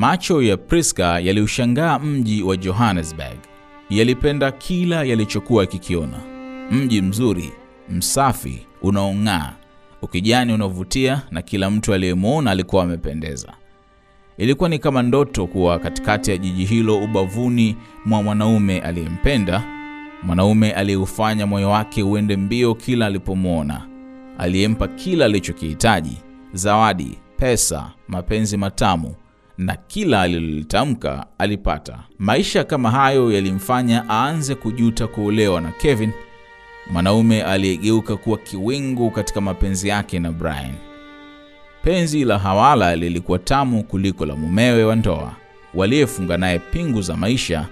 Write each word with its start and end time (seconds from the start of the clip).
Macho 0.00 0.42
ya 0.42 0.56
Priska 0.56 1.20
yaliushangaa 1.20 1.98
mji 1.98 2.42
wa 2.42 2.56
Johannesburg. 2.56 3.38
Yalipenda 3.90 4.50
kila 4.52 5.04
yalichokuwa 5.04 5.66
kikiona: 5.66 6.18
mji 6.70 7.02
mzuri, 7.02 7.52
msafi, 7.88 8.66
unaong'aa, 8.82 9.52
ukijani 10.02 10.52
unaovutia, 10.52 11.22
na 11.30 11.42
kila 11.42 11.70
mtu 11.70 11.94
aliyemwona 11.94 12.50
alikuwa 12.50 12.82
amependeza. 12.84 13.52
Ilikuwa 14.38 14.68
ni 14.68 14.78
kama 14.78 15.02
ndoto 15.02 15.46
kuwa 15.46 15.78
katikati 15.78 16.30
ya 16.30 16.36
jiji 16.36 16.64
hilo, 16.64 16.98
ubavuni 16.98 17.76
mwa 18.06 18.22
mwanaume 18.22 18.80
aliyempenda, 18.80 19.62
mwanaume 20.22 20.72
aliyeufanya 20.72 21.46
moyo 21.46 21.70
wake 21.70 22.02
uende 22.02 22.36
mbio 22.36 22.74
kila 22.74 23.06
alipomwona, 23.06 23.86
aliyempa 24.38 24.88
kila 24.88 25.24
alichokihitaji: 25.24 26.16
zawadi, 26.52 27.18
pesa, 27.36 27.90
mapenzi 28.08 28.56
matamu 28.56 29.14
na 29.60 29.76
kila 29.76 30.22
alilolitamka 30.22 31.26
alipata. 31.38 31.98
Maisha 32.18 32.64
kama 32.64 32.90
hayo 32.90 33.32
yalimfanya 33.32 34.04
aanze 34.10 34.54
kujuta 34.54 35.06
kuolewa 35.06 35.60
na 35.60 35.70
Kevin, 35.72 36.10
mwanaume 36.92 37.42
aliyegeuka 37.42 38.16
kuwa 38.16 38.38
kiwingu 38.38 39.10
katika 39.10 39.40
mapenzi 39.40 39.88
yake 39.88 40.18
na 40.18 40.32
Brian. 40.32 40.74
Penzi 41.82 42.24
la 42.24 42.38
hawala 42.38 42.96
lilikuwa 42.96 43.38
tamu 43.38 43.84
kuliko 43.84 44.26
la 44.26 44.36
mumewe 44.36 44.84
wa 44.84 44.96
ndoa 44.96 45.32
waliyefunga 45.74 46.36
naye 46.36 46.58
pingu 46.58 47.02
za 47.02 47.16
maisha 47.16 47.66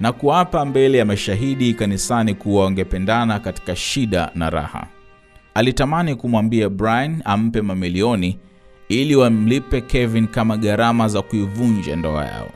na 0.00 0.12
kuapa 0.12 0.64
mbele 0.64 0.98
ya 0.98 1.04
mashahidi 1.04 1.74
kanisani 1.74 2.34
kuwa 2.34 2.64
wangependana 2.64 3.38
katika 3.38 3.76
shida 3.76 4.30
na 4.34 4.50
raha. 4.50 4.86
Alitamani 5.54 6.14
kumwambia 6.14 6.68
Brian 6.68 7.22
ampe 7.24 7.62
mamilioni 7.62 8.38
ili 8.88 9.16
wamlipe 9.16 9.80
Kevin 9.80 10.26
kama 10.26 10.56
gharama 10.56 11.08
za 11.08 11.22
kuivunja 11.22 11.96
ndoa 11.96 12.24
yao. 12.24 12.50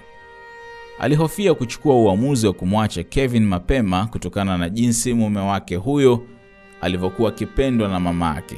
Alihofia 0.98 1.54
kuchukua 1.54 1.95
uamuzi 1.95 2.46
wa 2.46 2.52
kumwacha 2.52 3.02
Kevin 3.02 3.45
mapema 3.46 4.07
kutokana 4.07 4.59
na 4.59 4.68
jinsi 4.68 5.15
mume 5.15 5.40
wake 5.40 5.76
huyo 5.76 6.23
alivyokuwa 6.80 7.29
akipendwa 7.29 7.88
na 7.88 8.01
mama 8.01 8.34
yake. 8.34 8.57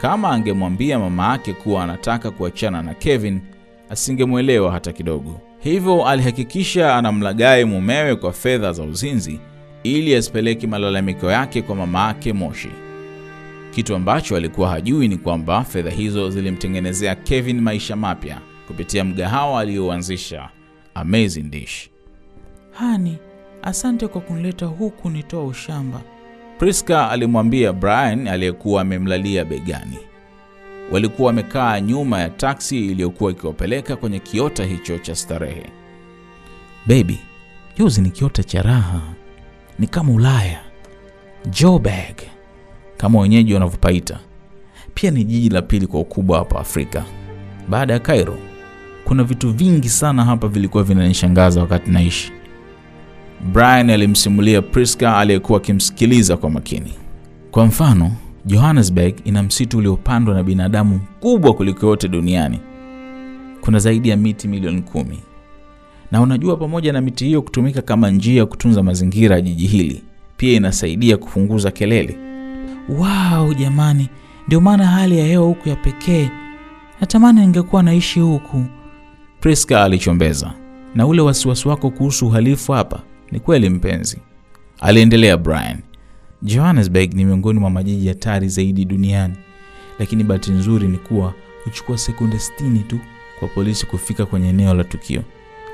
Kama 0.00 0.30
angemwambia 0.30 0.98
mama 0.98 1.30
yake 1.32 1.52
kuwa 1.52 1.84
anataka 1.84 2.30
kuachana 2.30 2.82
na 2.82 2.94
Kevin, 2.94 3.40
asingemwelewa 3.90 4.72
hata 4.72 4.92
kidogo. 4.92 5.40
Hivyo 5.58 6.06
alihakikisha 6.06 6.96
anamlaghai 6.96 7.64
mumewe 7.64 8.16
kwa 8.16 8.32
fedha 8.32 8.72
za 8.72 8.82
uzinzi 8.82 9.40
ili 9.82 10.14
asipeleke 10.14 10.66
malalamiko 10.66 11.30
yake 11.30 11.62
kwa 11.62 11.76
mama 11.76 12.06
yake 12.06 12.32
Moshi. 12.32 12.70
Kitu 13.76 13.94
ambacho 13.94 14.36
alikuwa 14.36 14.68
hajui 14.68 15.08
ni 15.08 15.16
kwamba 15.16 15.64
fedha 15.64 15.90
hizo 15.90 16.30
zilimtengenezea 16.30 17.14
Kevin 17.14 17.60
maisha 17.60 17.96
mapya 17.96 18.40
kupitia 18.66 19.04
mgahawa 19.04 19.60
aliyoanzisha 19.60 20.48
Amazing 20.94 21.42
Dish. 21.42 21.90
Hani, 22.72 23.18
asante 23.62 24.08
kwa 24.08 24.20
kunileta 24.20 24.66
huku 24.66 25.10
nitoa 25.10 25.44
ushamba. 25.44 26.00
Priska 26.58 27.10
alimwambia 27.10 27.72
Brian 27.72 28.28
aliyekuwa 28.28 28.82
amemlalia 28.82 29.44
begani. 29.44 29.98
Walikuwa 30.92 31.26
wamekaa 31.26 31.80
nyuma 31.80 32.20
ya 32.20 32.30
taksi 32.30 32.86
iliyokuwa 32.86 33.30
ikiwapeleka 33.30 33.96
kwenye 33.96 34.18
kiota 34.18 34.64
hicho 34.64 34.98
cha 34.98 35.14
starehe. 35.14 35.66
Baby, 36.86 37.18
juzi 37.78 38.00
ni 38.00 38.10
kiota 38.10 38.42
cha 38.44 38.62
raha, 38.62 39.00
ni 39.78 39.86
kama 39.86 40.12
Ulaya, 40.12 40.60
Joburg 41.50 42.35
kama 42.96 43.20
wenyeji 43.20 43.54
wanavyopaita. 43.54 44.18
Pia 44.94 45.10
ni 45.10 45.24
jiji 45.24 45.48
la 45.48 45.62
pili 45.62 45.86
kwa 45.86 46.00
ukubwa 46.00 46.38
hapa 46.38 46.60
Afrika 46.60 47.04
baada 47.68 47.92
ya 47.92 47.98
Cairo. 47.98 48.38
Kuna 49.04 49.24
vitu 49.24 49.52
vingi 49.52 49.88
sana 49.88 50.24
hapa 50.24 50.48
vilikuwa 50.48 50.82
vinanishangaza 50.82 51.60
wakati 51.60 51.90
naishi. 51.90 52.32
Brian 53.52 53.90
alimsimulia 53.90 54.62
Priska 54.62 55.16
aliyekuwa 55.18 55.58
akimsikiliza 55.58 56.36
kwa 56.36 56.50
makini. 56.50 56.92
Kwa 57.50 57.66
mfano, 57.66 58.12
Johannesburg 58.44 59.14
ina 59.24 59.42
msitu 59.42 59.78
uliopandwa 59.78 60.34
na 60.34 60.42
binadamu 60.42 60.94
mkubwa 60.96 61.54
kuliko 61.54 61.86
yote 61.86 62.08
duniani. 62.08 62.60
Kuna 63.60 63.78
zaidi 63.78 64.08
ya 64.08 64.16
miti 64.16 64.48
milioni 64.48 64.82
kumi, 64.82 65.18
na 66.12 66.20
unajua, 66.20 66.56
pamoja 66.56 66.92
na 66.92 67.00
miti 67.00 67.24
hiyo 67.24 67.42
kutumika 67.42 67.82
kama 67.82 68.10
njia 68.10 68.36
ya 68.38 68.46
kutunza 68.46 68.82
mazingira 68.82 69.36
ya 69.36 69.40
jiji 69.42 69.66
hili, 69.66 70.02
pia 70.36 70.52
inasaidia 70.56 71.16
kupunguza 71.16 71.70
kelele. 71.70 72.18
Wow, 72.88 73.54
jamani, 73.54 74.08
ndio 74.46 74.60
maana 74.60 74.86
hali 74.86 75.18
ya 75.18 75.26
hewa 75.26 75.46
huku 75.46 75.68
ya 75.68 75.76
pekee. 75.76 76.30
Natamani 77.00 77.40
ningekuwa 77.40 77.82
naishi 77.82 78.20
huku. 78.20 78.64
Priska 79.40 79.84
alichombeza. 79.84 80.52
Na 80.94 81.06
ule 81.06 81.20
wasiwasi 81.22 81.68
wako 81.68 81.90
kuhusu 81.90 82.26
uhalifu 82.26 82.72
hapa 82.72 83.00
ni 83.32 83.40
kweli 83.40 83.70
mpenzi, 83.70 84.18
aliendelea 84.80 85.36
Brian. 85.36 85.78
Johannesburg 86.42 87.14
ni 87.14 87.24
miongoni 87.24 87.60
mwa 87.60 87.70
majiji 87.70 88.08
hatari 88.08 88.48
zaidi 88.48 88.84
duniani, 88.84 89.34
lakini 89.98 90.24
bahati 90.24 90.50
nzuri 90.50 90.88
ni 90.88 90.98
kuwa 90.98 91.34
huchukua 91.64 91.98
sekunde 91.98 92.36
60 92.36 92.82
tu 92.86 92.98
kwa 93.38 93.48
polisi 93.48 93.86
kufika 93.86 94.26
kwenye 94.26 94.48
eneo 94.48 94.74
la 94.74 94.84
tukio, 94.84 95.22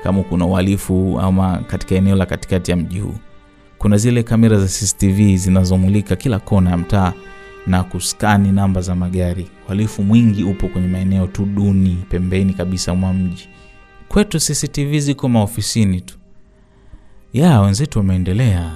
kama 0.03 0.23
kuna 0.23 0.45
uhalifu 0.45 1.19
ama 1.19 1.57
katika 1.57 1.95
eneo 1.95 2.15
la 2.15 2.25
katikati 2.25 2.71
ya 2.71 2.77
mji 2.77 2.99
huu. 2.99 3.15
Kuna 3.83 3.97
zile 3.97 4.23
kamera 4.23 4.59
za 4.59 4.67
CCTV 4.67 5.35
zinazomulika 5.35 6.15
kila 6.15 6.39
kona 6.39 6.69
ya 6.69 6.77
mtaa 6.77 7.13
na 7.67 7.83
kuskani 7.83 8.51
namba 8.51 8.81
za 8.81 8.95
magari. 8.95 9.47
Uhalifu 9.65 10.03
mwingi 10.03 10.43
upo 10.43 10.67
kwenye 10.67 10.87
maeneo 10.87 11.27
tu 11.27 11.45
duni, 11.45 11.97
pembeni 12.09 12.53
kabisa 12.53 12.93
mwa 12.95 13.13
mji. 13.13 13.49
Kwetu 14.09 14.37
CCTV 14.39 14.99
ziko 14.99 15.29
maofisini 15.29 16.01
tu. 16.01 16.17
Ya 17.33 17.61
wenzetu 17.61 17.99
wameendelea. 17.99 18.71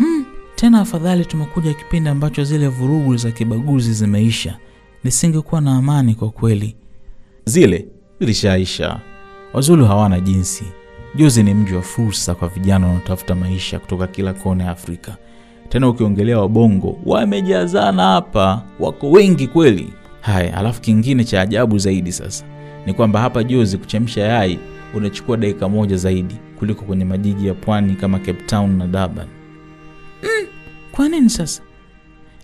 Mm, 0.00 0.24
tena 0.54 0.80
afadhali 0.80 1.24
tumekuja 1.24 1.74
kipindi 1.74 2.08
ambacho 2.08 2.44
zile 2.44 2.68
vurugu 2.68 3.16
za 3.16 3.30
kibaguzi 3.30 3.92
zimeisha. 3.92 4.58
Nisingekuwa 5.04 5.60
na 5.60 5.76
amani 5.76 6.14
kwa 6.14 6.30
kweli. 6.30 6.76
Zile 7.44 7.88
zilishaisha. 8.20 9.00
Wazulu 9.52 9.86
hawana 9.86 10.20
jinsi. 10.20 10.64
Juzi 11.16 11.42
ni 11.42 11.54
mji 11.54 11.74
wa 11.74 11.82
fursa 11.82 12.34
kwa 12.34 12.48
vijana 12.48 12.86
wanaotafuta 12.86 13.34
maisha 13.34 13.78
kutoka 13.78 14.06
kila 14.06 14.32
kona 14.34 14.64
ya 14.64 14.70
Afrika. 14.70 15.16
Tena 15.68 15.88
ukiongelea 15.88 16.38
wabongo 16.38 16.98
wamejazana 17.06 18.02
hapa, 18.02 18.62
wako 18.80 19.10
wengi 19.10 19.46
kweli. 19.46 19.92
Haya, 20.20 20.56
alafu 20.56 20.80
kingine 20.80 21.24
cha 21.24 21.40
ajabu 21.40 21.78
zaidi 21.78 22.12
sasa 22.12 22.44
ni 22.86 22.94
kwamba 22.94 23.20
hapa 23.20 23.44
Jozi 23.44 23.78
kuchemsha 23.78 24.20
yai 24.20 24.58
unachukua 24.94 25.36
dakika 25.36 25.68
moja 25.68 25.96
zaidi 25.96 26.34
kuliko 26.58 26.84
kwenye 26.84 27.04
majiji 27.04 27.46
ya 27.46 27.54
pwani 27.54 27.94
kama 27.94 28.18
Cape 28.18 28.42
Town 28.46 28.76
na 28.76 28.86
Durban. 28.86 29.26
Mm, 30.22 30.46
kwa 30.92 31.08
nini 31.08 31.30
sasa? 31.30 31.62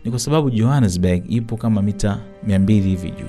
Ni 0.04 0.10
kwa 0.10 0.20
sababu 0.20 0.50
Johannesburg 0.50 1.22
ipo 1.32 1.56
kama 1.56 1.82
mita 1.82 2.18
200 2.46 2.72
hivi 2.72 3.10
juu 3.10 3.28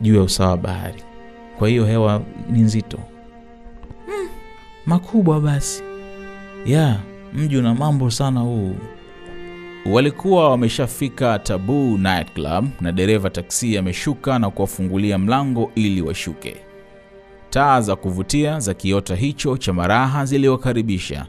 juu 0.00 0.14
ya 0.16 0.22
usawa 0.22 0.50
wa 0.50 0.56
bahari, 0.56 1.02
kwa 1.58 1.68
hiyo 1.68 1.86
hewa 1.86 2.22
ni 2.50 2.60
nzito. 2.60 2.98
Makubwa 4.86 5.40
basi. 5.40 5.82
Ya, 6.66 6.96
mji 7.34 7.56
una 7.56 7.74
mambo 7.74 8.10
sana 8.10 8.40
huu. 8.40 8.74
Walikuwa 9.86 10.50
wameshafika 10.50 11.38
Taboo 11.38 11.98
nightclub 11.98 12.68
na 12.80 12.92
dereva 12.92 13.30
taksi 13.30 13.78
ameshuka 13.78 14.38
na 14.38 14.50
kuwafungulia 14.50 15.18
mlango 15.18 15.70
ili 15.74 16.02
washuke. 16.02 16.56
Taa 17.50 17.80
za 17.80 17.96
kuvutia 17.96 18.60
za 18.60 18.74
kiota 18.74 19.14
hicho 19.14 19.56
cha 19.56 19.72
maraha 19.72 20.24
ziliwakaribisha. 20.26 21.26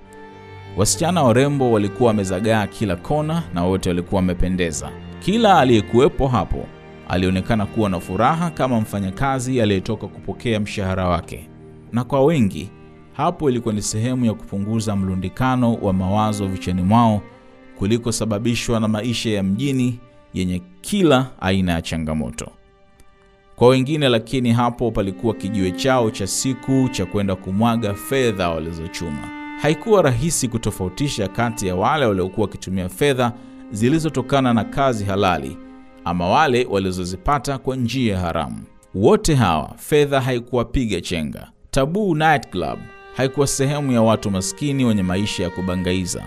Wasichana 0.78 1.24
warembo 1.24 1.72
walikuwa 1.72 2.08
wamezagaa 2.08 2.68
kila 2.68 2.96
kona 2.96 3.44
na 3.54 3.64
wote 3.64 3.90
walikuwa 3.90 4.20
wamependeza. 4.22 4.92
Kila 5.20 5.60
aliyekuwepo 5.60 6.28
hapo 6.28 6.66
alionekana 7.10 7.66
kuwa 7.66 7.90
na 7.90 8.00
furaha 8.00 8.50
kama 8.50 8.82
mfanyakazi 8.82 9.62
aliyetoka 9.62 10.08
kupokea 10.08 10.60
mshahara 10.60 11.08
wake, 11.08 11.50
na 11.92 12.04
kwa 12.04 12.26
wengi 12.26 12.70
hapo 13.14 13.50
ilikuwa 13.50 13.74
ni 13.74 13.82
sehemu 13.82 14.26
ya 14.26 14.34
kupunguza 14.34 14.96
mlundikano 14.96 15.74
wa 15.74 15.94
mawazo 15.94 16.48
vichani 16.48 16.82
mwao 16.82 17.22
kulikosababishwa 17.78 18.80
na 18.80 18.88
maisha 18.88 19.30
ya 19.30 19.44
mjini 19.44 20.00
yenye 20.34 20.62
kila 20.82 21.28
aina 21.42 21.72
ya 21.72 21.82
changamoto. 21.82 22.48
Kwa 23.56 23.68
wengine 23.68 24.10
lakini, 24.10 24.52
hapo 24.52 24.92
palikuwa 24.92 25.34
kijiwe 25.34 25.72
chao 25.72 26.12
cha 26.12 26.28
siku 26.28 26.90
cha 26.92 27.06
kwenda 27.06 27.36
kumwaga 27.36 27.94
fedha 27.94 28.50
walizochuma. 28.50 29.30
Haikuwa 29.62 30.02
rahisi 30.02 30.48
kutofautisha 30.48 31.28
kati 31.28 31.68
ya 31.68 31.76
wale 31.76 32.06
waliokuwa 32.06 32.48
wakitumia 32.48 32.90
fedha 32.90 33.34
zilizotokana 33.72 34.54
na 34.54 34.64
kazi 34.64 35.06
halali 35.06 35.58
ama 36.06 36.30
wale 36.30 36.68
walizozipata 36.70 37.58
kwa 37.58 37.76
njia 37.76 38.20
haramu. 38.20 38.64
Wote 38.96 39.36
hawa 39.36 39.74
fedha 39.78 40.22
haikuwapiga 40.22 41.02
chenga. 41.02 41.52
Taboo 41.72 42.16
Night 42.16 42.50
Club 42.50 42.80
haikuwa 43.16 43.48
sehemu 43.48 43.92
ya 43.92 44.02
watu 44.02 44.32
maskini 44.32 44.86
wenye 44.86 45.04
maisha 45.04 45.44
ya 45.44 45.50
kubangaiza, 45.50 46.24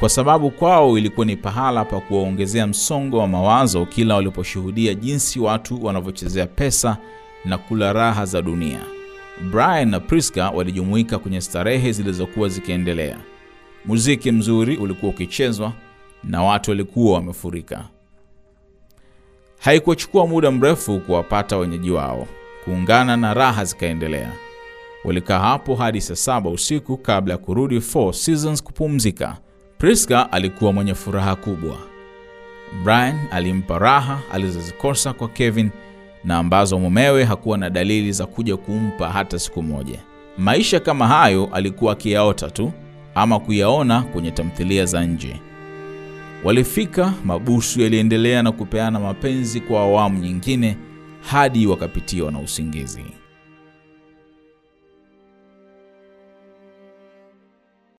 kwa 0.00 0.08
sababu 0.08 0.50
kwao 0.50 0.98
ilikuwa 0.98 1.26
ni 1.26 1.36
pahala 1.36 1.84
pa 1.84 2.00
kuwaongezea 2.00 2.66
msongo 2.66 3.18
wa 3.18 3.28
mawazo 3.28 3.86
kila 3.86 4.14
waliposhuhudia 4.14 4.94
jinsi 4.94 5.40
watu 5.40 5.84
wanavyochezea 5.84 6.46
pesa 6.46 6.96
na 7.44 7.58
kula 7.58 7.92
raha 7.92 8.24
za 8.26 8.42
dunia. 8.42 8.80
Brian 9.50 9.88
na 9.90 10.00
Priska 10.00 10.50
walijumuika 10.50 11.18
kwenye 11.18 11.40
starehe 11.40 11.92
zilizokuwa 11.92 12.48
zikiendelea. 12.48 13.18
Muziki 13.84 14.32
mzuri 14.32 14.76
ulikuwa 14.76 15.12
ukichezwa 15.12 15.72
na 16.24 16.42
watu 16.42 16.70
walikuwa 16.70 17.14
wamefurika. 17.14 17.84
Haikuchukua 19.58 20.26
muda 20.26 20.50
mrefu 20.50 21.00
kuwapata 21.00 21.56
wenyeji 21.56 21.90
wao, 21.90 22.26
kuungana 22.64 23.16
na 23.16 23.34
raha 23.34 23.64
zikaendelea. 23.64 24.32
Walikaa 25.04 25.38
hapo 25.38 25.74
hadi 25.74 26.00
saa 26.00 26.14
saba 26.16 26.50
usiku 26.50 26.96
kabla 26.96 27.34
ya 27.34 27.38
kurudi 27.38 27.80
Four 27.80 28.14
Seasons 28.14 28.62
kupumzika. 28.62 29.36
Priska 29.78 30.32
alikuwa 30.32 30.72
mwenye 30.72 30.94
furaha 30.94 31.36
kubwa. 31.36 31.76
Brian 32.84 33.18
alimpa 33.30 33.78
raha 33.78 34.20
alizozikosa 34.32 35.12
kwa 35.12 35.28
Kevin 35.28 35.70
na 36.24 36.38
ambazo 36.38 36.78
mumewe 36.78 37.24
hakuwa 37.24 37.58
na 37.58 37.70
dalili 37.70 38.12
za 38.12 38.26
kuja 38.26 38.56
kumpa 38.56 39.08
hata 39.10 39.38
siku 39.38 39.62
moja. 39.62 39.98
Maisha 40.38 40.80
kama 40.80 41.08
hayo 41.08 41.48
alikuwa 41.52 41.92
akiyaota 41.92 42.50
tu 42.50 42.72
ama 43.14 43.38
kuyaona 43.40 44.02
kwenye 44.02 44.30
tamthilia 44.30 44.84
za 44.86 45.04
nje. 45.04 45.40
Walifika, 46.44 47.12
mabusu 47.24 47.80
yaliendelea 47.80 48.42
na 48.42 48.52
kupeana 48.52 49.00
mapenzi 49.00 49.60
kwa 49.60 49.80
awamu 49.80 50.18
nyingine 50.18 50.76
hadi 51.30 51.66
wakapitiwa 51.66 52.32
na 52.32 52.38
usingizi. 52.38 53.04